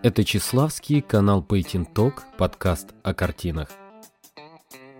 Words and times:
Это 0.00 0.22
Числавский, 0.22 1.00
канал 1.00 1.44
Painting 1.46 1.84
Talk, 1.92 2.20
подкаст 2.36 2.90
о 3.02 3.14
картинах. 3.14 3.68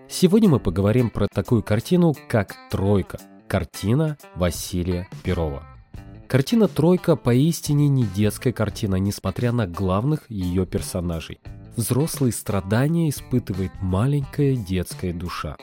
Сегодня 0.09 0.49
мы 0.49 0.59
поговорим 0.59 1.09
про 1.09 1.29
такую 1.29 1.63
картину, 1.63 2.13
как 2.27 2.57
«Тройка». 2.69 3.17
Картина 3.47 4.17
Василия 4.35 5.07
Перова. 5.23 5.63
Картина 6.27 6.67
«Тройка» 6.67 7.15
поистине 7.15 7.87
не 7.87 8.03
детская 8.03 8.51
картина, 8.51 8.97
несмотря 8.97 9.53
на 9.53 9.67
главных 9.67 10.29
ее 10.29 10.65
персонажей. 10.65 11.39
Взрослые 11.77 12.33
страдания 12.33 13.07
испытывает 13.07 13.71
маленькая 13.79 14.57
детская 14.57 15.13
душа. 15.13 15.55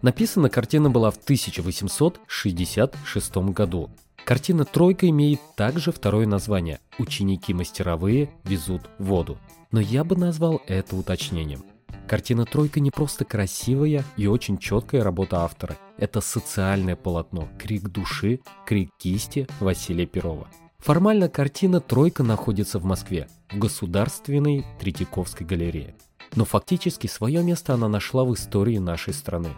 Написана 0.00 0.48
картина 0.48 0.88
была 0.88 1.10
в 1.10 1.18
1866 1.18 3.36
году. 3.36 3.90
Картина 4.28 4.66
«Тройка» 4.66 5.08
имеет 5.08 5.40
также 5.56 5.90
второе 5.90 6.26
название 6.26 6.80
«Ученики 6.98 7.54
мастеровые 7.54 8.30
везут 8.44 8.82
воду». 8.98 9.38
Но 9.72 9.80
я 9.80 10.04
бы 10.04 10.16
назвал 10.16 10.60
это 10.66 10.96
уточнением. 10.96 11.64
Картина 12.06 12.44
«Тройка» 12.44 12.78
не 12.78 12.90
просто 12.90 13.24
красивая 13.24 14.04
и 14.18 14.26
очень 14.26 14.58
четкая 14.58 15.02
работа 15.02 15.44
автора. 15.44 15.78
Это 15.96 16.20
социальное 16.20 16.94
полотно, 16.94 17.48
крик 17.58 17.88
души, 17.88 18.40
крик 18.66 18.90
кисти 18.98 19.48
Василия 19.60 20.04
Перова. 20.04 20.48
Формально 20.76 21.30
картина 21.30 21.80
«Тройка» 21.80 22.22
находится 22.22 22.78
в 22.78 22.84
Москве, 22.84 23.28
в 23.50 23.56
Государственной 23.56 24.66
Третьяковской 24.78 25.46
галерее. 25.46 25.94
Но 26.34 26.44
фактически 26.44 27.06
свое 27.06 27.42
место 27.42 27.72
она 27.72 27.88
нашла 27.88 28.24
в 28.24 28.34
истории 28.34 28.76
нашей 28.76 29.14
страны. 29.14 29.48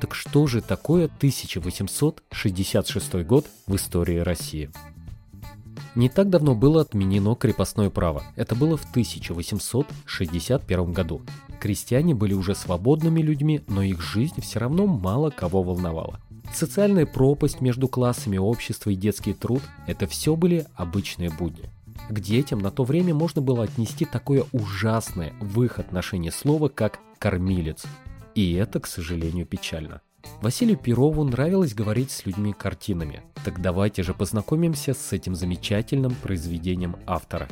Так 0.00 0.14
что 0.14 0.46
же 0.46 0.60
такое 0.60 1.06
1866 1.06 3.14
год 3.24 3.46
в 3.66 3.74
истории 3.76 4.18
России? 4.18 4.70
Не 5.94 6.10
так 6.10 6.28
давно 6.28 6.54
было 6.54 6.82
отменено 6.82 7.34
крепостное 7.34 7.88
право. 7.88 8.22
Это 8.36 8.54
было 8.54 8.76
в 8.76 8.84
1861 8.90 10.92
году. 10.92 11.22
Крестьяне 11.58 12.14
были 12.14 12.34
уже 12.34 12.54
свободными 12.54 13.22
людьми, 13.22 13.62
но 13.66 13.82
их 13.82 14.02
жизнь 14.02 14.42
все 14.42 14.58
равно 14.58 14.86
мало 14.86 15.30
кого 15.30 15.62
волновала. 15.62 16.20
Социальная 16.52 17.06
пропасть 17.06 17.62
между 17.62 17.88
классами 17.88 18.36
общества 18.36 18.90
и 18.90 18.94
детский 18.94 19.32
труд– 19.32 19.62
это 19.86 20.06
все 20.06 20.36
были 20.36 20.66
обычные 20.74 21.30
будни. 21.30 21.70
К 22.10 22.20
детям 22.20 22.58
на 22.58 22.70
то 22.70 22.84
время 22.84 23.14
можно 23.14 23.40
было 23.40 23.64
отнести 23.64 24.04
такое 24.04 24.44
ужасное 24.52 25.32
в 25.40 25.62
их 25.62 25.78
отношении 25.78 26.28
слово, 26.28 26.68
как 26.68 27.00
«кормилец». 27.18 27.86
И 28.36 28.52
это, 28.52 28.80
к 28.80 28.86
сожалению, 28.86 29.46
печально. 29.46 30.02
Василию 30.42 30.76
Перову 30.76 31.24
нравилось 31.24 31.72
говорить 31.72 32.10
с 32.10 32.26
людьми 32.26 32.52
картинами. 32.52 33.22
Так 33.46 33.62
давайте 33.62 34.02
же 34.02 34.12
познакомимся 34.12 34.92
с 34.92 35.12
этим 35.14 35.34
замечательным 35.34 36.14
произведением 36.14 36.96
автора. 37.06 37.48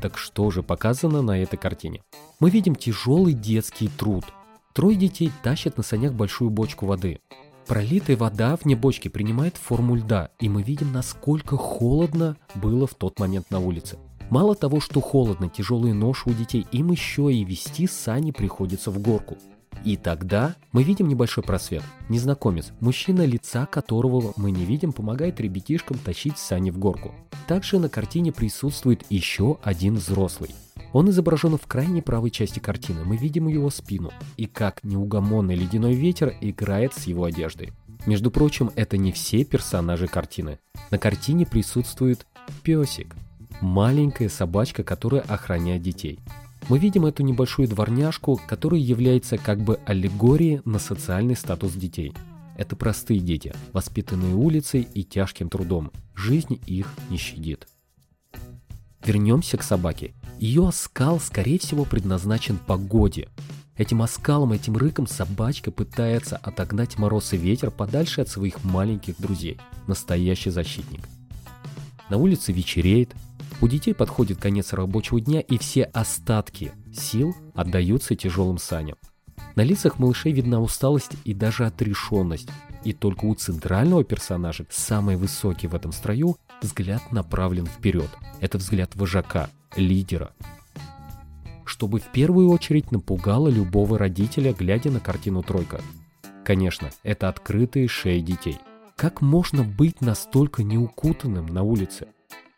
Так 0.00 0.18
что 0.18 0.50
же 0.50 0.64
показано 0.64 1.22
на 1.22 1.40
этой 1.40 1.56
картине? 1.56 2.02
Мы 2.40 2.50
видим 2.50 2.74
тяжелый 2.74 3.32
детский 3.32 3.86
труд. 3.86 4.24
Трое 4.72 4.96
детей 4.96 5.30
тащат 5.44 5.76
на 5.76 5.84
санях 5.84 6.14
большую 6.14 6.50
бочку 6.50 6.86
воды. 6.86 7.20
Пролитая 7.68 8.16
вода 8.16 8.56
вне 8.56 8.74
бочки 8.74 9.06
принимает 9.06 9.56
форму 9.56 9.94
льда, 9.94 10.30
и 10.40 10.48
мы 10.48 10.64
видим, 10.64 10.92
насколько 10.92 11.56
холодно 11.56 12.36
было 12.56 12.88
в 12.88 12.94
тот 12.94 13.20
момент 13.20 13.52
на 13.52 13.60
улице. 13.60 13.98
Мало 14.32 14.54
того, 14.54 14.80
что 14.80 15.02
холодно, 15.02 15.50
тяжелые 15.50 15.92
ноши 15.92 16.30
у 16.30 16.32
детей, 16.32 16.66
им 16.72 16.90
еще 16.90 17.30
и 17.30 17.44
вести 17.44 17.86
сани 17.86 18.30
приходится 18.30 18.90
в 18.90 18.98
горку. 18.98 19.36
И 19.84 19.98
тогда 19.98 20.56
мы 20.72 20.84
видим 20.84 21.06
небольшой 21.06 21.44
просвет. 21.44 21.82
Незнакомец, 22.08 22.72
мужчина, 22.80 23.26
лица 23.26 23.66
которого 23.66 24.32
мы 24.38 24.50
не 24.50 24.64
видим, 24.64 24.94
помогает 24.94 25.38
ребятишкам 25.38 25.98
тащить 25.98 26.38
сани 26.38 26.70
в 26.70 26.78
горку. 26.78 27.12
Также 27.46 27.78
на 27.78 27.90
картине 27.90 28.32
присутствует 28.32 29.04
еще 29.10 29.58
один 29.62 29.96
взрослый. 29.96 30.54
Он 30.94 31.10
изображен 31.10 31.58
в 31.58 31.66
крайней 31.66 32.00
правой 32.00 32.30
части 32.30 32.58
картины. 32.58 33.04
Мы 33.04 33.18
видим 33.18 33.48
его 33.48 33.68
спину. 33.68 34.12
И 34.38 34.46
как 34.46 34.82
неугомонный 34.82 35.56
ледяной 35.56 35.92
ветер 35.92 36.34
играет 36.40 36.94
с 36.94 37.02
его 37.04 37.24
одеждой. 37.24 37.74
Между 38.06 38.30
прочим, 38.30 38.70
это 38.76 38.96
не 38.96 39.12
все 39.12 39.44
персонажи 39.44 40.06
картины. 40.06 40.58
На 40.90 40.96
картине 40.96 41.44
присутствует 41.44 42.26
песик. 42.62 43.14
Маленькая 43.62 44.28
собачка, 44.28 44.84
которая 44.84 45.22
охраняет 45.22 45.80
детей 45.80 46.18
мы 46.68 46.78
видим 46.78 47.06
эту 47.06 47.22
небольшую 47.22 47.68
дворняжку, 47.68 48.40
которая 48.46 48.80
является 48.80 49.38
как 49.38 49.60
бы 49.60 49.80
аллегорией 49.84 50.60
на 50.64 50.78
социальный 50.78 51.36
статус 51.36 51.72
детей. 51.72 52.14
Это 52.56 52.76
простые 52.76 53.20
дети, 53.20 53.52
воспитанные 53.72 54.34
улицей 54.34 54.86
и 54.94 55.02
тяжким 55.02 55.48
трудом. 55.48 55.90
Жизнь 56.14 56.60
их 56.66 56.86
не 57.10 57.16
щадит. 57.16 57.66
Вернемся 59.04 59.56
к 59.56 59.62
собаке. 59.62 60.14
Ее 60.38 60.68
оскал, 60.68 61.18
скорее 61.18 61.58
всего, 61.58 61.84
предназначен 61.84 62.58
погоде. 62.58 63.28
Этим 63.76 64.02
оскалом, 64.02 64.52
этим 64.52 64.76
рыком 64.76 65.06
собачка 65.06 65.70
пытается 65.70 66.36
отогнать 66.36 66.98
мороз 66.98 67.32
и 67.32 67.36
ветер 67.36 67.70
подальше 67.70 68.20
от 68.20 68.28
своих 68.28 68.62
маленьких 68.62 69.16
друзей. 69.18 69.58
Настоящий 69.86 70.50
защитник. 70.50 71.08
На 72.10 72.18
улице 72.18 72.52
вечереет, 72.52 73.14
у 73.62 73.68
детей 73.68 73.94
подходит 73.94 74.38
конец 74.38 74.72
рабочего 74.72 75.20
дня, 75.20 75.40
и 75.40 75.56
все 75.56 75.84
остатки 75.84 76.72
сил 76.92 77.34
отдаются 77.54 78.16
тяжелым 78.16 78.58
саням. 78.58 78.96
На 79.54 79.62
лицах 79.62 80.00
малышей 80.00 80.32
видна 80.32 80.60
усталость 80.60 81.12
и 81.24 81.32
даже 81.32 81.64
отрешенность. 81.64 82.48
И 82.84 82.92
только 82.92 83.26
у 83.26 83.34
центрального 83.34 84.02
персонажа, 84.02 84.66
самый 84.68 85.16
высокий 85.16 85.68
в 85.68 85.74
этом 85.76 85.92
строю, 85.92 86.36
взгляд 86.60 87.12
направлен 87.12 87.66
вперед. 87.66 88.10
Это 88.40 88.58
взгляд 88.58 88.96
вожака, 88.96 89.48
лидера. 89.76 90.32
Чтобы 91.64 92.00
в 92.00 92.10
первую 92.10 92.50
очередь 92.50 92.90
напугало 92.90 93.48
любого 93.48 93.96
родителя, 93.96 94.52
глядя 94.52 94.90
на 94.90 94.98
картину 94.98 95.42
«Тройка». 95.42 95.80
Конечно, 96.44 96.90
это 97.04 97.28
открытые 97.28 97.86
шеи 97.86 98.18
детей. 98.18 98.58
Как 98.96 99.20
можно 99.20 99.62
быть 99.62 100.00
настолько 100.00 100.64
неукутанным 100.64 101.46
на 101.46 101.62
улице? 101.62 102.08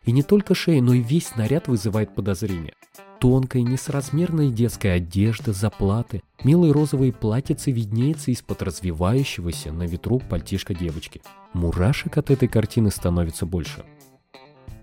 И 0.05 0.11
не 0.11 0.23
только 0.23 0.53
шея, 0.53 0.81
но 0.81 0.93
и 0.93 1.01
весь 1.01 1.27
снаряд 1.27 1.67
вызывает 1.67 2.13
подозрение. 2.13 2.73
Тонкая, 3.19 3.63
несразмерная 3.63 4.49
детская 4.49 4.93
одежда, 4.93 5.51
заплаты, 5.51 6.21
милые 6.43 6.73
розовые 6.73 7.11
платьицы 7.11 7.71
виднеется 7.71 8.31
из-под 8.31 8.61
развивающегося 8.61 9.71
на 9.71 9.83
ветру 9.83 10.19
пальтишка 10.19 10.75
девочки. 10.75 11.21
Мурашек 11.53 12.17
от 12.17 12.29
этой 12.29 12.47
картины 12.47 12.91
становится 12.91 13.45
больше. 13.45 13.83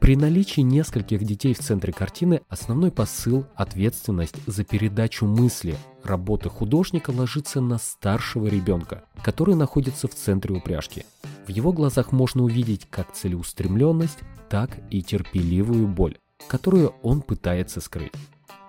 При 0.00 0.16
наличии 0.16 0.62
нескольких 0.62 1.22
детей 1.22 1.54
в 1.54 1.60
центре 1.60 1.92
картины 1.92 2.40
основной 2.48 2.90
посыл, 2.90 3.46
ответственность 3.54 4.34
за 4.48 4.64
передачу 4.64 5.26
мысли, 5.26 5.76
работы 6.02 6.48
художника 6.48 7.10
ложится 7.10 7.60
на 7.60 7.78
старшего 7.78 8.48
ребенка, 8.48 9.04
который 9.22 9.54
находится 9.54 10.08
в 10.08 10.14
центре 10.16 10.56
упряжки. 10.56 11.06
В 11.46 11.48
его 11.48 11.72
глазах 11.72 12.12
можно 12.12 12.44
увидеть 12.44 12.86
как 12.88 13.12
целеустремленность, 13.12 14.18
так 14.48 14.78
и 14.90 15.02
терпеливую 15.02 15.88
боль, 15.88 16.16
которую 16.46 16.94
он 17.02 17.20
пытается 17.20 17.80
скрыть. 17.80 18.12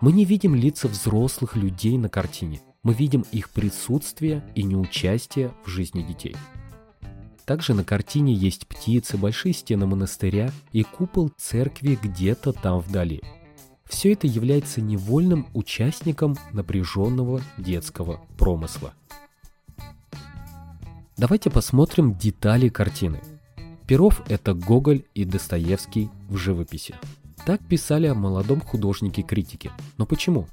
Мы 0.01 0.11
не 0.11 0.25
видим 0.25 0.55
лица 0.55 0.87
взрослых 0.87 1.55
людей 1.55 1.97
на 1.97 2.09
картине, 2.09 2.61
мы 2.81 2.93
видим 2.93 3.25
их 3.31 3.49
присутствие 3.51 4.43
и 4.55 4.63
неучастие 4.63 5.53
в 5.63 5.69
жизни 5.69 6.01
детей. 6.01 6.35
Также 7.45 7.73
на 7.73 7.83
картине 7.83 8.33
есть 8.33 8.67
птицы, 8.67 9.17
большие 9.17 9.53
стены 9.53 9.85
монастыря 9.85 10.51
и 10.71 10.83
купол 10.83 11.29
церкви 11.37 11.97
где-то 12.01 12.53
там 12.53 12.79
вдали. 12.79 13.21
Все 13.85 14.13
это 14.13 14.27
является 14.27 14.81
невольным 14.81 15.47
участником 15.53 16.37
напряженного 16.51 17.41
детского 17.57 18.21
промысла. 18.37 18.93
Давайте 21.17 21.49
посмотрим 21.49 22.15
детали 22.15 22.69
картины– 22.69 23.21
Перов– 23.87 24.21
это 24.29 24.53
Гоголь 24.53 25.03
и 25.13 25.25
Достоевский 25.25 26.09
в 26.29 26.37
живописи. 26.37 26.95
Так 27.45 27.59
писали 27.67 28.07
о 28.07 28.15
молодом 28.15 28.61
художнике 28.61 29.23
критики. 29.23 29.71
Но 29.97 30.05
почему? 30.05 30.47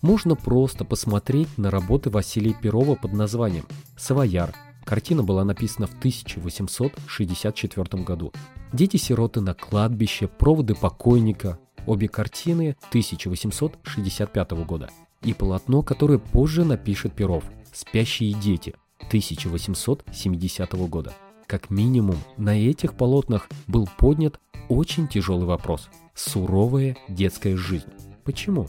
Можно 0.00 0.36
просто 0.36 0.84
посмотреть 0.84 1.58
на 1.58 1.70
работы 1.70 2.08
Василия 2.08 2.54
Перова 2.54 2.94
под 2.94 3.12
названием 3.12 3.66
«Савояр». 3.96 4.54
Картина 4.84 5.22
была 5.22 5.44
написана 5.44 5.86
в 5.86 5.96
1864 5.98 8.02
году. 8.02 8.32
«Дети-сироты 8.72 9.42
на 9.42 9.54
кладбище», 9.54 10.26
«Проводы 10.26 10.74
покойника». 10.74 11.58
Обе 11.86 12.08
картины 12.08 12.76
1865 12.88 14.50
года. 14.64 14.88
И 15.22 15.34
полотно, 15.34 15.82
которое 15.82 16.18
позже 16.18 16.64
напишет 16.64 17.12
Перов 17.12 17.44
«Спящие 17.72 18.32
дети» 18.32 18.74
1870 19.08 20.72
года. 20.88 21.12
Как 21.46 21.70
минимум, 21.70 22.16
на 22.36 22.58
этих 22.58 22.94
полотнах 22.94 23.48
был 23.66 23.88
поднят 23.98 24.40
очень 24.68 25.08
тяжелый 25.08 25.44
вопрос– 25.44 25.88
суровая 26.14 26.96
детская 27.08 27.56
жизнь. 27.56 27.88
Почему? 28.24 28.68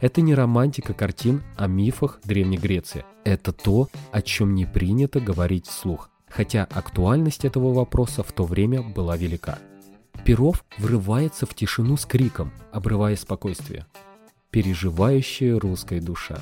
Это 0.00 0.20
не 0.20 0.34
романтика 0.34 0.94
картин 0.94 1.42
о 1.56 1.66
мифах 1.66 2.20
Древней 2.24 2.58
Греции. 2.58 3.04
Это 3.24 3.52
то, 3.52 3.88
о 4.12 4.22
чем 4.22 4.54
не 4.54 4.66
принято 4.66 5.20
говорить 5.20 5.66
вслух, 5.66 6.10
хотя 6.28 6.64
актуальность 6.64 7.44
этого 7.44 7.72
вопроса 7.72 8.22
в 8.22 8.32
то 8.32 8.44
время 8.44 8.82
была 8.82 9.16
велика. 9.16 9.58
Перов 10.24 10.64
врывается 10.78 11.46
в 11.46 11.54
тишину 11.54 11.96
с 11.96 12.04
криком, 12.04 12.52
обрывая 12.72 13.16
спокойствие. 13.16 13.86
Переживающая 14.50 15.58
русская 15.58 16.00
душа. 16.00 16.40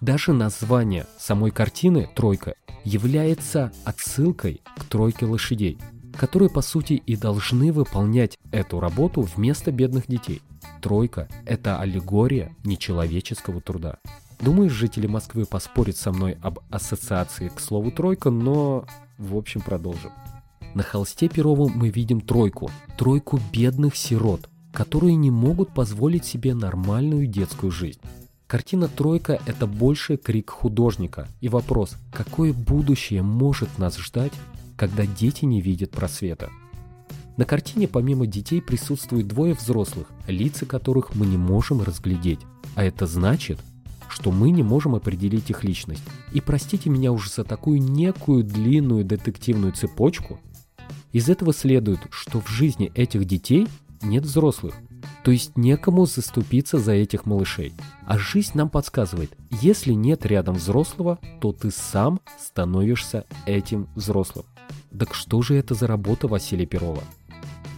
Даже 0.00 0.32
название 0.32 1.06
самой 1.18 1.50
картины 1.50 2.08
«Тройка» 2.14 2.54
является 2.84 3.72
отсылкой 3.84 4.62
к 4.76 4.84
тройке 4.84 5.26
лошадей, 5.26 5.76
которые 6.16 6.50
по 6.50 6.62
сути 6.62 6.92
и 6.92 7.16
должны 7.16 7.72
выполнять 7.72 8.38
эту 8.52 8.78
работу 8.78 9.22
вместо 9.22 9.72
бедных 9.72 10.06
детей. 10.06 10.40
Тройка– 10.80 11.28
это 11.46 11.80
аллегория 11.80 12.54
нечеловеческого 12.62 13.60
труда. 13.60 13.98
Думаю, 14.40 14.70
жители 14.70 15.08
Москвы 15.08 15.46
поспорят 15.46 15.96
со 15.96 16.12
мной 16.12 16.38
об 16.42 16.60
ассоциации 16.70 17.48
к 17.48 17.58
слову 17.58 17.90
«тройка», 17.90 18.30
но 18.30 18.86
в 19.18 19.36
общем 19.36 19.60
продолжим. 19.60 20.12
На 20.74 20.84
холсте 20.84 21.28
Перова 21.28 21.68
мы 21.68 21.88
видим 21.88 22.20
тройку, 22.20 22.70
тройку 22.96 23.40
бедных 23.52 23.96
сирот, 23.96 24.48
которые 24.72 25.16
не 25.16 25.32
могут 25.32 25.74
позволить 25.74 26.24
себе 26.24 26.54
нормальную 26.54 27.26
детскую 27.26 27.72
жизнь. 27.72 28.00
Картина 28.48 28.88
«Тройка»— 28.88 29.38
это 29.46 29.66
больше 29.66 30.16
крик 30.16 30.48
художника 30.48 31.28
и 31.42 31.50
вопрос, 31.50 31.96
какое 32.10 32.54
будущее 32.54 33.20
может 33.20 33.76
нас 33.76 33.98
ждать, 33.98 34.32
когда 34.74 35.04
дети 35.04 35.44
не 35.44 35.60
видят 35.60 35.90
просвета. 35.90 36.48
На 37.36 37.44
картине 37.44 37.88
помимо 37.88 38.26
детей 38.26 38.62
присутствуют 38.62 39.28
двое 39.28 39.52
взрослых, 39.52 40.06
лица 40.26 40.64
которых 40.64 41.14
мы 41.14 41.26
не 41.26 41.36
можем 41.36 41.82
разглядеть. 41.82 42.40
А 42.74 42.84
это 42.84 43.06
значит, 43.06 43.58
что 44.08 44.32
мы 44.32 44.50
не 44.50 44.62
можем 44.62 44.94
определить 44.94 45.50
их 45.50 45.62
личность. 45.62 46.02
И 46.32 46.40
простите 46.40 46.88
меня 46.88 47.12
уже 47.12 47.28
за 47.28 47.44
такую 47.44 47.82
некую 47.82 48.44
длинную 48.44 49.04
детективную 49.04 49.74
цепочку. 49.74 50.40
Из 51.12 51.28
этого 51.28 51.52
следует, 51.52 52.00
что 52.08 52.40
в 52.40 52.48
жизни 52.48 52.90
этих 52.94 53.26
детей 53.26 53.68
нет 54.00 54.24
взрослых. 54.24 54.74
То 55.22 55.30
есть 55.30 55.56
некому 55.56 56.06
заступиться 56.06 56.78
за 56.78 56.92
этих 56.92 57.26
малышей. 57.26 57.72
А 58.06 58.18
жизнь 58.18 58.52
нам 58.54 58.70
подсказывает, 58.70 59.36
если 59.50 59.92
нет 59.92 60.24
рядом 60.24 60.54
взрослого, 60.54 61.18
то 61.40 61.52
ты 61.52 61.70
сам 61.70 62.20
становишься 62.38 63.24
этим 63.46 63.88
взрослым. 63.94 64.46
Так 64.96 65.14
что 65.14 65.42
же 65.42 65.54
это 65.54 65.74
за 65.74 65.86
работа 65.86 66.28
Василия 66.28 66.66
Перова? 66.66 67.02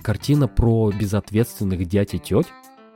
Картина 0.03 0.49
про 0.49 0.91
безответственных 0.93 1.87
дядь 1.87 2.15
и 2.15 2.19
теть? 2.19 2.47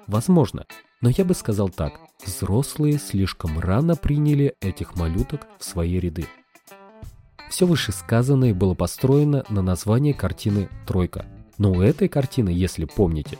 Возможно. 0.07 0.65
Но 1.01 1.11
я 1.11 1.25
бы 1.25 1.35
сказал 1.35 1.69
так. 1.69 2.01
Взрослые 2.25 2.99
слишком 2.99 3.59
рано 3.59 3.97
приняли 3.97 4.55
этих 4.61 4.97
малюток 4.97 5.47
в 5.59 5.65
свои 5.65 5.99
ряды. 5.99 6.27
Все 7.51 7.67
вышесказанное 7.67 8.55
было 8.55 8.75
построено 8.75 9.45
на 9.49 9.63
названии 9.63 10.13
картины 10.13 10.69
«Тройка». 10.87 11.27
Но 11.59 11.73
у 11.73 11.83
этой 11.83 12.09
картины, 12.09 12.49
если 12.49 12.85
помните, 12.85 13.39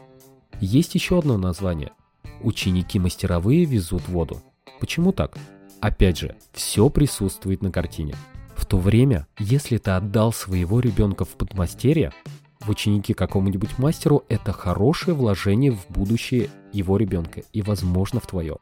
есть 0.61 0.95
еще 0.95 1.19
одно 1.19 1.37
название. 1.37 1.93
Ученики 2.41 2.99
мастеровые 2.99 3.65
везут 3.65 4.09
воду. 4.09 4.43
Почему 4.81 5.13
так? 5.13 5.37
Опять 5.81 6.19
же, 6.19 6.37
все 6.53 6.89
присутствует 6.89 7.63
на 7.63 7.71
картине. 7.71 8.15
В 8.55 8.67
то 8.67 8.79
время, 8.79 9.27
если 9.39 9.79
ты 9.79 9.91
отдал 9.91 10.33
своего 10.33 10.81
ребенка 10.81 11.25
в 11.25 11.31
подмастерье, 11.31 12.13
в 12.61 12.71
ученики 12.71 13.13
какому-нибудь 13.13 13.79
мастеру, 13.79 14.25
это 14.29 14.53
хорошее 14.53 15.15
вложение 15.15 15.73
в 15.73 15.87
будущее 15.89 16.49
его 16.73 16.97
ребенка 16.97 17.43
и, 17.53 17.63
возможно, 17.63 18.21
в 18.21 18.27
твое. 18.27 18.57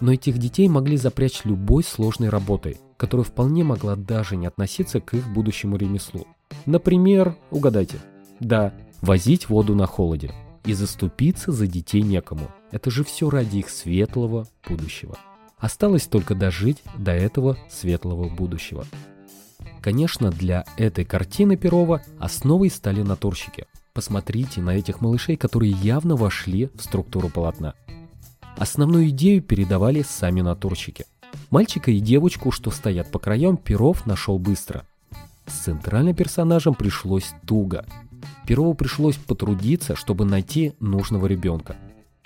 Но 0.00 0.12
этих 0.12 0.38
детей 0.38 0.68
могли 0.68 0.96
запрячь 0.96 1.44
любой 1.44 1.82
сложной 1.82 2.28
работой, 2.28 2.78
которая 2.96 3.24
вполне 3.24 3.64
могла 3.64 3.96
даже 3.96 4.36
не 4.36 4.46
относиться 4.46 5.00
к 5.00 5.14
их 5.14 5.28
будущему 5.32 5.76
ремеслу. 5.76 6.26
Например, 6.66 7.36
угадайте, 7.50 7.98
да, 8.38 8.72
возить 9.00 9.48
воду 9.48 9.74
на 9.74 9.86
холоде– 9.86 10.32
и 10.64 10.72
заступиться 10.72 11.52
за 11.52 11.66
детей 11.66 12.02
некому. 12.02 12.50
Это 12.70 12.90
же 12.90 13.04
все 13.04 13.30
ради 13.30 13.58
их 13.58 13.70
светлого 13.70 14.46
будущего. 14.68 15.16
Осталось 15.58 16.06
только 16.06 16.34
дожить 16.34 16.82
до 16.96 17.12
этого 17.12 17.58
светлого 17.68 18.28
будущего. 18.28 18.86
Конечно, 19.82 20.30
для 20.30 20.64
этой 20.76 21.04
картины 21.04 21.56
Перова 21.56 22.02
основой 22.18 22.70
стали 22.70 23.02
натурщики. 23.02 23.66
Посмотрите 23.92 24.60
на 24.60 24.70
этих 24.70 25.00
малышей, 25.00 25.36
которые 25.36 25.72
явно 25.72 26.16
вошли 26.16 26.70
в 26.74 26.82
структуру 26.82 27.28
полотна. 27.28 27.74
Основную 28.56 29.08
идею 29.08 29.42
передавали 29.42 30.02
сами 30.02 30.42
натурщики. 30.42 31.06
Мальчика 31.50 31.90
и 31.90 32.00
девочку, 32.00 32.50
что 32.50 32.70
стоят 32.70 33.10
по 33.10 33.18
краям, 33.18 33.56
Перов 33.56 34.06
нашел 34.06 34.38
быстро. 34.38 34.86
С 35.46 35.64
центральным 35.64 36.14
персонажем 36.14 36.74
пришлось 36.74 37.32
туго. 37.46 37.84
Перову 38.50 38.74
пришлось 38.74 39.14
потрудиться, 39.14 39.94
чтобы 39.94 40.24
найти 40.24 40.72
нужного 40.80 41.26
ребенка. 41.26 41.76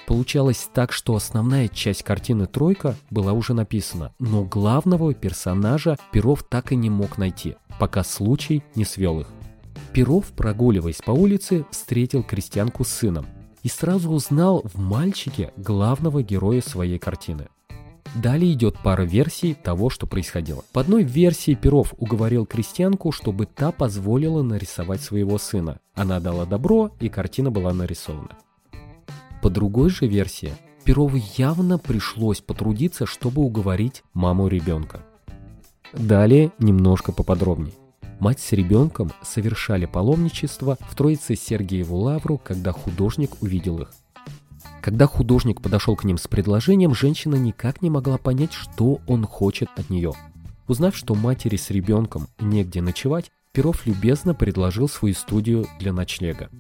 Получалось 0.07 0.71
так, 0.73 0.91
что 0.91 1.15
основная 1.17 1.69
часть 1.69 2.03
картины 2.03 2.47
«Тройка» 2.47 2.97
была 3.11 3.35
уже 3.35 3.53
написана, 3.53 4.15
но 4.19 4.43
главного 4.43 5.13
персонажа 5.13 5.99
Перов 6.13 6.43
так 6.43 6.73
и 6.73 6.77
не 6.77 6.89
мог 6.89 7.19
найти, 7.19 7.57
пока 7.79 8.03
случай 8.03 8.63
не 8.75 8.87
свел 8.87 9.21
их. 9.21 9.27
Перов, 9.93 10.29
прогуливаясь 10.29 11.03
по 11.05 11.11
улице, 11.11 11.67
встретил 11.71 12.23
крестьянку 12.23 12.85
с 12.85 12.89
сыном 12.89 13.27
и 13.63 13.69
сразу 13.69 14.11
узнал 14.11 14.63
в 14.65 14.81
мальчике 14.81 15.53
главного 15.59 16.23
героя 16.23 16.63
своей 16.63 16.99
картины. 16.99 17.49
Далее 18.15 18.53
идет 18.53 18.79
пара 18.79 19.03
версий 19.03 19.55
того, 19.55 19.91
что 19.91 20.07
происходило. 20.07 20.65
По 20.73 20.83
одной 20.83 21.03
версии 21.03 21.55
Перов 21.55 21.95
уговорил 21.99 22.47
крестьянку, 22.47 23.11
чтобы 23.11 23.47
та 23.47 23.73
позволила 23.73 24.43
нарисовать 24.43 25.01
своего 25.01 25.37
сына. 25.39 25.81
Она 25.95 26.21
дала 26.21 26.47
добро, 26.47 26.93
и 27.01 27.09
картина 27.09 27.51
была 27.51 27.73
нарисована. 27.73 28.39
По 29.43 29.51
другой 29.51 29.91
же 29.91 30.07
версии, 30.07 30.55
Перову 30.85 31.19
явно 31.37 31.79
пришлось 31.79 32.41
потрудиться, 32.41 33.05
чтобы 33.07 33.43
уговорить 33.43 34.05
маму 34.13 34.47
ребенка. 34.47 35.01
Далее 35.93 36.53
немножко 36.59 37.11
поподробнее. 37.11 37.73
Мать 38.21 38.41
с 38.41 38.53
ребенком 38.53 39.13
совершали 39.23 39.87
паломничество 39.87 40.79
в 40.81 40.95
Троице 40.95 41.35
Сергиеву 41.35 41.97
Лавру, 41.97 42.39
когда 42.39 42.73
художник 42.73 43.43
увидел 43.43 43.81
их. 43.81 43.93
Когда 44.85 45.07
художник 45.07 45.63
подошел 45.63 45.97
к 45.97 46.05
ним 46.05 46.19
с 46.19 46.29
предложением, 46.29 46.95
женщина 46.95 47.37
никак 47.37 47.81
не 47.81 47.89
могла 47.89 48.19
понять, 48.19 48.53
что 48.53 49.01
он 49.07 49.25
хочет 49.25 49.71
от 49.77 49.89
нее. 49.89 50.13
Узнав, 50.69 50.95
что 50.95 51.15
матери 51.15 51.57
с 51.57 51.71
ребенком 51.71 52.27
негде 52.39 52.83
ночевать, 52.83 53.31
Перов 53.53 53.87
любезно 53.87 54.35
предложил 54.35 54.87
свою 54.87 55.15
студию 55.15 55.67
для 55.79 55.95
ночлега. 55.95 56.51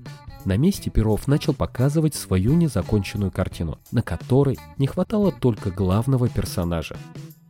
На 0.46 0.56
месте 0.56 0.88
Перов 0.88 1.28
начал 1.28 1.52
показывать 1.52 2.14
свою 2.14 2.54
незаконченную 2.54 3.30
картину, 3.30 3.78
на 3.92 4.00
которой 4.00 4.58
не 4.78 4.86
хватало 4.86 5.30
только 5.30 5.70
главного 5.70 6.30
персонажа. 6.30 6.96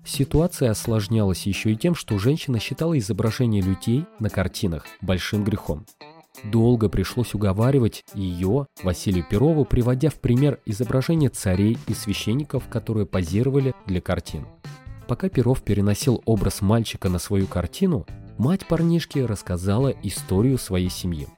Ситуация 0.05 0.73
осложнялась 0.73 1.47
еще 1.47 1.71
и 1.71 1.77
тем, 1.77 1.95
что 1.95 2.19
женщина 2.19 2.59
считала 2.59 2.99
изображение 2.99 3.63
людей 3.63 4.07
на 4.19 4.29
картинах 4.29 4.87
большим 5.01 5.45
грехом. 5.45 5.87
Долго 6.45 6.89
пришлось 6.89 7.35
уговаривать 7.35 8.05
ее, 8.15 8.67
Василию 8.83 9.25
Перову, 9.29 9.65
приводя 9.65 10.11
в 10.11 10.17
пример 10.17 10.61
изображения 10.67 11.31
царей 11.31 11.79
и 11.87 11.95
священников, 11.95 12.69
которые 12.69 13.07
позировали 13.07 13.75
для 13.87 14.01
картин. 14.01 14.47
Пока 15.09 15.29
Перов 15.29 15.63
переносил 15.63 16.23
образ 16.27 16.61
мальчика 16.61 17.09
на 17.09 17.19
свою 17.19 17.47
картину, 17.47 18.07
мать 18.39 18.67
парнишки 18.67 19.19
рассказала 19.19 19.89
историю 20.03 20.59
своей 20.59 20.91
семьи. 20.91 21.29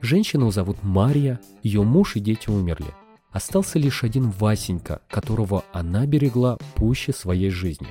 Женщину 0.00 0.50
зовут 0.50 0.78
Мария, 0.82 1.40
ее 1.62 1.82
муж 1.82 2.16
и 2.16 2.20
дети 2.20 2.50
умерли. 2.50 2.94
Остался 3.30 3.78
лишь 3.78 4.04
один 4.04 4.30
Васенька, 4.30 5.00
которого 5.08 5.64
она 5.72 6.06
берегла 6.06 6.58
пуще 6.74 7.12
своей 7.12 7.50
жизни. 7.50 7.88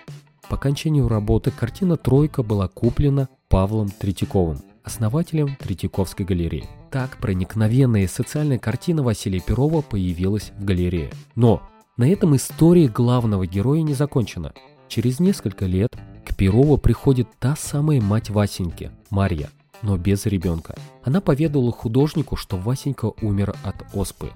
По 0.50 0.56
окончанию 0.56 1.08
работы 1.08 1.51
картина 1.51 1.96
«Тройка» 1.96 2.44
была 2.44 2.68
куплена 2.68 3.30
Павлом 3.48 3.90
Третьяковым, 3.90 4.62
основателем 4.84 5.56
Третьяковской 5.58 6.24
галереи. 6.26 6.68
Так 6.90 7.18
проникновенная 7.18 8.08
социальная 8.08 8.60
картина 8.60 9.04
Василия 9.04 9.40
Перова 9.40 9.82
появилась 9.82 10.52
в 10.58 10.66
галерее. 10.66 11.12
Но 11.36 11.62
на 11.98 12.10
этом 12.10 12.36
история 12.36 12.88
главного 12.88 13.46
героя 13.46 13.82
не 13.82 13.94
закончена. 13.94 14.54
Через 14.88 15.20
несколько 15.20 15.66
лет 15.66 15.96
к 16.26 16.36
Перову 16.36 16.78
приходит 16.78 17.28
та 17.40 17.56
самая 17.56 18.02
мать 18.02 18.30
Васеньки, 18.30 18.92
Марья, 19.10 19.50
но 19.82 19.98
без 19.98 20.26
ребенка. 20.26 20.76
Она 21.04 21.22
поведала 21.22 21.72
художнику, 21.72 22.36
что 22.36 22.58
Васенька 22.58 23.06
умер 23.22 23.56
от 23.64 23.76
оспы. 23.94 24.32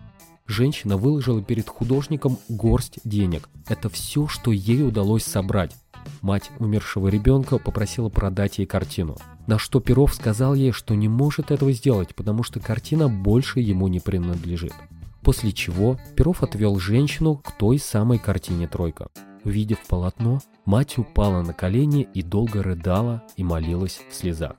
Женщина 0.48 0.96
выложила 0.96 1.42
перед 1.42 1.68
художником 1.68 2.38
горсть 2.50 3.00
денег. 3.04 3.50
Это 3.68 3.90
все, 3.90 4.28
что 4.28 4.52
ей 4.52 4.84
удалось 4.84 5.24
собрать. 5.24 5.76
Мать 6.22 6.52
умершего 6.60 7.08
ребенка 7.08 7.58
попросила 7.58 8.10
продать 8.10 8.60
ей 8.60 8.66
картину. 8.66 9.18
На 9.48 9.60
что 9.60 9.80
Перов 9.80 10.14
сказал 10.14 10.56
ей, 10.56 10.72
что 10.72 10.96
не 10.96 11.08
может 11.08 11.52
этого 11.52 11.72
сделать, 11.72 12.16
потому 12.16 12.44
что 12.44 12.60
картина 12.60 13.08
больше 13.08 13.60
ему 13.60 13.88
не 13.88 14.00
принадлежит. 14.00 14.74
После 15.22 15.52
чего 15.52 16.00
Перов 16.16 16.44
отвел 16.44 16.80
женщину 16.80 17.38
к 17.38 17.52
той 17.58 17.80
самой 17.80 18.20
картине 18.20 18.68
«Тройка». 18.68 19.10
Увидев 19.44 19.80
полотно, 19.88 20.40
мать 20.66 20.98
упала 20.98 21.44
на 21.44 21.54
колени 21.54 22.08
и 22.16 22.24
долго 22.24 22.64
рыдала 22.64 23.24
и 23.38 23.44
молилась 23.44 24.02
в 24.10 24.16
слезах. 24.16 24.56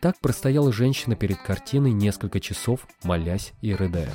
Так 0.00 0.18
простояла 0.20 0.72
женщина 0.72 1.14
перед 1.14 1.38
картиной 1.38 1.92
несколько 1.92 2.40
часов, 2.40 2.88
молясь 3.04 3.52
и 3.60 3.72
рыдая. 3.72 4.12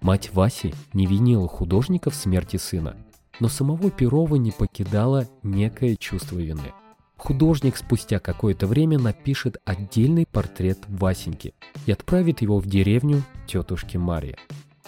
Мать 0.00 0.30
Васи 0.32 0.74
не 0.94 1.06
винила 1.06 1.46
художника 1.46 2.08
в 2.08 2.14
смерти 2.14 2.56
сына, 2.56 2.96
но 3.38 3.48
самого 3.48 3.90
Перова 3.90 4.36
не 4.36 4.52
покидало 4.52 5.28
некое 5.42 5.96
чувство 5.96 6.38
вины. 6.38 6.72
Художник 7.18 7.76
спустя 7.76 8.20
какое-то 8.20 8.66
время 8.66 8.98
напишет 8.98 9.60
отдельный 9.64 10.24
портрет 10.24 10.78
Васеньки 10.86 11.52
и 11.84 11.92
отправит 11.92 12.40
его 12.40 12.60
в 12.60 12.66
деревню 12.66 13.22
тетушки 13.46 13.96
Марии. 13.96 14.36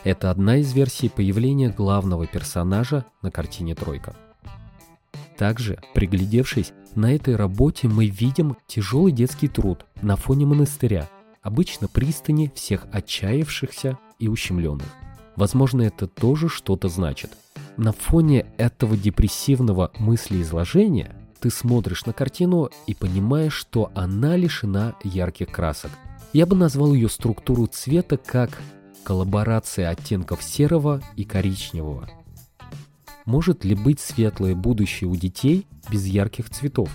Это 0.04 0.30
одна 0.30 0.56
из 0.56 0.72
версий 0.72 1.08
появления 1.08 1.68
главного 1.68 2.26
персонажа 2.26 3.04
на 3.20 3.30
картине 3.30 3.74
«Тройка». 3.74 4.14
Также, 5.36 5.78
приглядевшись, 5.92 6.72
на 6.94 7.14
этой 7.14 7.34
работе 7.34 7.88
мы 7.88 8.06
видим 8.06 8.56
тяжелый 8.66 9.12
детский 9.12 9.48
труд 9.48 9.84
на 10.00 10.16
фоне 10.16 10.46
монастыря, 10.46 11.08
обычно 11.42 11.88
пристани 11.88 12.50
всех 12.54 12.86
отчаявшихся 12.92 13.98
и 14.18 14.28
ущемленных. 14.28 14.86
Возможно, 15.36 15.82
это 15.82 16.06
тоже 16.06 16.48
что-то 16.48 16.88
значит. 16.88 17.32
На 17.76 17.92
фоне 17.92 18.46
этого 18.56 18.96
депрессивного 18.96 19.90
мыслеизложения 19.98 21.16
ты 21.40 21.50
смотришь 21.50 22.06
на 22.06 22.12
картину 22.12 22.70
и 22.86 22.94
понимаешь, 22.94 23.54
что 23.54 23.90
она 23.94 24.36
лишена 24.36 24.94
ярких 25.02 25.50
красок. 25.50 25.90
Я 26.32 26.46
бы 26.46 26.54
назвал 26.54 26.94
ее 26.94 27.08
структуру 27.08 27.66
цвета 27.66 28.16
как 28.16 28.50
коллаборация 29.02 29.90
оттенков 29.90 30.42
серого 30.42 31.02
и 31.16 31.24
коричневого. 31.24 32.08
Может 33.24 33.64
ли 33.64 33.74
быть 33.74 34.00
светлое 34.00 34.54
будущее 34.54 35.08
у 35.08 35.16
детей 35.16 35.66
без 35.90 36.04
ярких 36.06 36.50
цветов? 36.50 36.90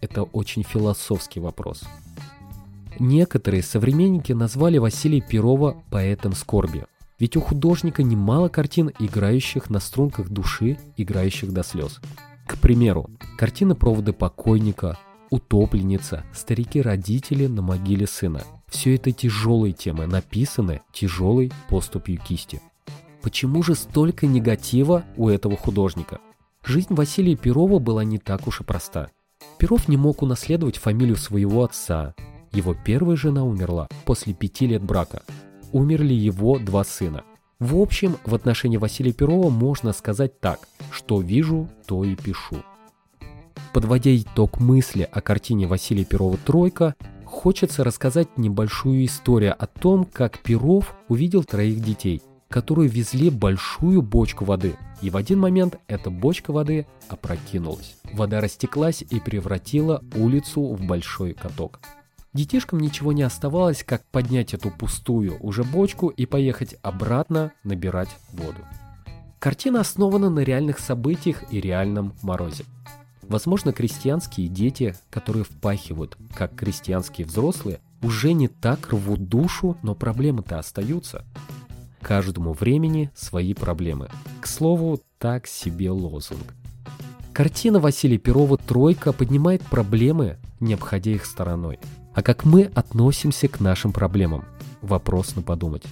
Это 0.00 0.22
очень 0.22 0.62
философский 0.62 1.40
вопрос. 1.40 1.82
Некоторые 2.98 3.62
современники 3.62 4.32
назвали 4.32 4.78
Василия 4.78 5.20
Перова 5.20 5.82
поэтом 5.90 6.32
скорби. 6.32 6.86
Ведь 7.18 7.36
у 7.36 7.40
художника 7.40 8.02
немало 8.02 8.48
картин, 8.48 8.90
играющих 8.98 9.70
на 9.70 9.80
струнках 9.80 10.28
души, 10.28 10.78
играющих 10.96 11.52
до 11.52 11.62
слез. 11.62 12.00
К 12.46 12.58
примеру, 12.58 13.10
картина 13.36 13.74
«Проводы 13.74 14.12
покойника», 14.12 14.96
«Утопленница», 15.30 16.24
«Старики-родители 16.32 17.46
на 17.46 17.60
могиле 17.60 18.06
сына». 18.06 18.42
Все 18.68 18.94
это 18.94 19.12
тяжелые 19.12 19.72
темы, 19.72 20.06
написаны 20.06 20.82
тяжелой 20.92 21.52
поступью 21.68 22.18
кисти. 22.20 22.60
Почему 23.22 23.62
же 23.62 23.74
столько 23.74 24.26
негатива 24.26 25.04
у 25.16 25.28
этого 25.28 25.56
художника? 25.56 26.20
Жизнь 26.64 26.94
Василия 26.94 27.36
Перова 27.36 27.78
была 27.78 28.04
не 28.04 28.18
так 28.18 28.46
уж 28.46 28.60
и 28.60 28.64
проста. 28.64 29.08
Перов 29.58 29.88
не 29.88 29.96
мог 29.96 30.22
унаследовать 30.22 30.76
фамилию 30.76 31.16
своего 31.16 31.64
отца. 31.64 32.14
Его 32.52 32.74
первая 32.74 33.16
жена 33.16 33.44
умерла 33.44 33.88
после 34.04 34.34
пяти 34.34 34.66
лет 34.66 34.82
брака. 34.82 35.22
Умерли 35.72 36.14
его 36.14 36.58
два 36.58 36.84
сына. 36.84 37.24
В 37.58 37.78
общем, 37.80 38.18
в 38.26 38.34
отношении 38.34 38.76
Василия 38.76 39.14
Перова 39.14 39.48
можно 39.48 39.92
сказать 39.92 40.40
так, 40.40 40.68
что 40.90 41.22
вижу, 41.22 41.70
то 41.86 42.04
и 42.04 42.14
пишу. 42.14 42.56
Подводя 43.72 44.14
итог 44.14 44.60
мысли 44.60 45.08
о 45.10 45.22
картине 45.22 45.66
Василия 45.66 46.04
Перова 46.04 46.36
«Тройка», 46.36 46.94
хочется 47.24 47.82
рассказать 47.82 48.36
небольшую 48.36 49.06
историю 49.06 49.54
о 49.58 49.66
том, 49.66 50.04
как 50.04 50.38
Перов 50.40 50.94
увидел 51.08 51.44
троих 51.44 51.82
детей, 51.82 52.20
которые 52.50 52.90
везли 52.90 53.30
большую 53.30 54.02
бочку 54.02 54.44
воды. 54.44 54.76
И 55.00 55.08
в 55.08 55.16
один 55.16 55.38
момент 55.38 55.78
эта 55.88 56.10
бочка 56.10 56.52
воды 56.52 56.86
опрокинулась. 57.08 57.96
Вода 58.12 58.42
растеклась 58.42 59.02
и 59.02 59.18
превратила 59.18 60.04
улицу 60.14 60.74
в 60.74 60.82
большой 60.82 61.32
каток. 61.32 61.80
Детишкам 62.36 62.80
ничего 62.80 63.14
не 63.14 63.22
оставалось, 63.22 63.82
как 63.82 64.04
поднять 64.04 64.52
эту 64.52 64.70
пустую 64.70 65.38
уже 65.40 65.64
бочку 65.64 66.08
и 66.08 66.26
поехать 66.26 66.76
обратно 66.82 67.52
набирать 67.64 68.10
воду. 68.32 68.58
Картина 69.38 69.80
основана 69.80 70.28
на 70.28 70.40
реальных 70.40 70.78
событиях 70.78 71.50
и 71.50 71.62
реальном 71.62 72.12
морозе. 72.20 72.64
Возможно, 73.22 73.72
крестьянские 73.72 74.48
дети, 74.48 74.94
которые 75.08 75.44
впахивают, 75.44 76.18
как 76.34 76.54
крестьянские 76.54 77.26
взрослые, 77.26 77.80
уже 78.02 78.34
не 78.34 78.48
так 78.48 78.92
рвут 78.92 79.30
душу, 79.30 79.78
но 79.82 79.94
проблемы-то 79.94 80.58
остаются. 80.58 81.24
Каждому 82.02 82.52
времени 82.52 83.10
свои 83.16 83.54
проблемы. 83.54 84.10
К 84.42 84.46
слову, 84.46 85.00
так 85.18 85.46
себе 85.46 85.90
лозунг. 85.90 86.54
Картина 87.32 87.80
Василия 87.80 88.18
Перова 88.18 88.58
«Тройка» 88.58 89.14
поднимает 89.14 89.62
проблемы, 89.62 90.36
не 90.60 90.74
обходя 90.74 91.12
их 91.12 91.24
стороной. 91.24 91.78
А 92.16 92.22
как 92.22 92.46
мы 92.46 92.70
относимся 92.74 93.46
к 93.46 93.60
нашим 93.60 93.92
проблемам? 93.92 94.46
Вопрос 94.80 95.36
на 95.36 95.42
подумать. 95.42 95.82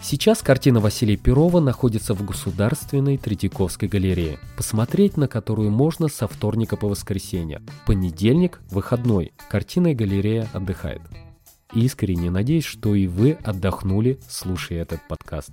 Сейчас 0.00 0.40
картина 0.40 0.78
Василия 0.78 1.16
Перова 1.16 1.58
находится 1.58 2.14
в 2.14 2.24
Государственной 2.24 3.18
Третьяковской 3.18 3.88
галерее, 3.88 4.38
посмотреть 4.56 5.16
на 5.16 5.26
которую 5.26 5.72
можно 5.72 6.06
со 6.06 6.28
вторника 6.28 6.76
по 6.76 6.86
воскресенье. 6.86 7.60
Понедельник– 7.86 8.60
выходной, 8.70 9.32
картина 9.50 9.88
и 9.88 9.94
галерея 9.94 10.48
отдыхает. 10.52 11.02
Искренне 11.74 12.30
надеюсь, 12.30 12.64
что 12.64 12.94
и 12.94 13.08
вы 13.08 13.32
отдохнули, 13.42 14.20
слушая 14.28 14.82
этот 14.82 15.00
подкаст. 15.08 15.50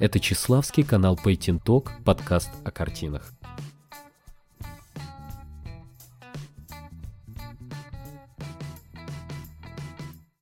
Это 0.00 0.20
Чеславский 0.20 0.82
канал 0.82 1.18
Painting 1.24 1.62
Talk, 1.64 1.88
подкаст 2.04 2.50
о 2.62 2.70
картинах. 2.70 3.32